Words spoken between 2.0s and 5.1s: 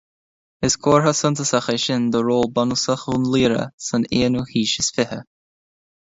de ról bunúsach Dhún Laoghaire san aonú haois is